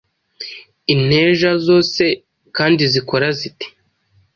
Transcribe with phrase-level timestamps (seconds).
[0.93, 2.07] Inteja zo se
[2.57, 3.65] kandi zikora zite